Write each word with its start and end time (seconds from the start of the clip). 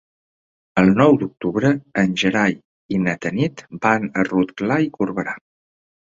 El 0.83 0.87
nou 1.01 1.19
d'octubre 1.23 1.71
en 2.05 2.15
Gerai 2.21 2.57
i 2.97 2.99
na 3.05 3.15
Tanit 3.27 3.63
van 3.85 4.09
a 4.23 4.27
Rotglà 4.31 4.81
i 4.89 4.93
Corberà. 4.99 5.39